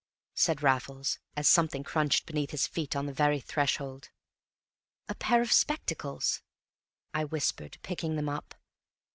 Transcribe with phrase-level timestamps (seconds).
[0.33, 4.09] said Raffles, as something crunched beneath his feet on the very threshold.
[5.07, 6.41] "A pair of spectacles,"
[7.13, 8.55] I whispered, picking them up.